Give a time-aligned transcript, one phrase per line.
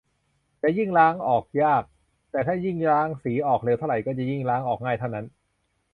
[0.61, 1.83] จะยิ่งล้างออกยาก
[2.31, 5.25] แต่ถ้ายิ่งล้างสีออกเร็วเท่าไร ก็จะยิ่งล้างออกง่ายเท่านั้น